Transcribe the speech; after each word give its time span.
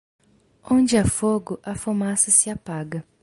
Onde 0.63 0.97
há 0.97 1.05
fogo, 1.05 1.59
a 1.63 1.75
fumaça 1.75 2.31
se 2.31 2.49
apaga. 2.49 3.05